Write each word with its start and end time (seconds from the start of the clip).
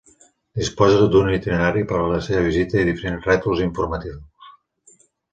Disposa 0.59 1.09
d'un 1.15 1.27
itinerari 1.33 1.83
per 1.91 1.99
a 2.03 2.07
la 2.11 2.21
seva 2.27 2.41
visita 2.47 2.79
i 2.79 2.85
diferents 2.87 3.27
rètols 3.31 3.61
informatius. 3.67 4.99